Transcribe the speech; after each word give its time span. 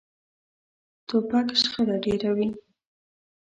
توپک 1.07 1.47
شخړه 1.61 1.97
ډېروي. 2.03 2.49